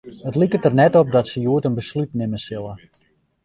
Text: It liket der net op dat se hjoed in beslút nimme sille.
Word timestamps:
It 0.29 0.37
liket 0.41 0.63
der 0.65 0.75
net 0.79 0.93
op 1.01 1.09
dat 1.15 1.29
se 1.31 1.39
hjoed 1.43 1.67
in 1.67 1.77
beslút 1.79 2.11
nimme 2.13 2.39
sille. 2.45 2.73